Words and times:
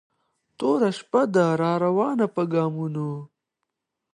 توره 0.57 0.89
شپه 0.97 1.21
ده 1.33 1.45
را 1.61 1.73
روانه 1.85 2.25
په 2.35 2.43
ګامونو 2.51 3.09